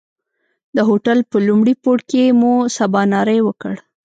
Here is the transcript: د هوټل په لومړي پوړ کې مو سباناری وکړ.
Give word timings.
د 0.75 0.77
هوټل 0.89 1.19
په 1.31 1.37
لومړي 1.47 1.73
پوړ 1.83 1.97
کې 2.09 2.23
مو 2.39 2.53
سباناری 2.77 3.39
وکړ. 3.43 3.73